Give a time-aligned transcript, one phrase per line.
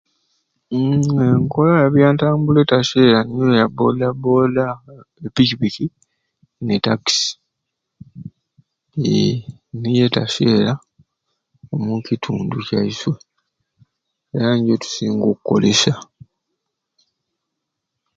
[0.73, 4.65] Uumm enkola eya byantambula etasyera ni ya booda booda
[5.25, 5.85] e pikipiki
[6.65, 7.31] ne takisi
[9.07, 9.37] ee
[9.79, 10.73] niyo etasyera
[11.75, 13.13] omukitundu kyaiswe
[14.35, 15.93] era nijjo tusinga okkolesya.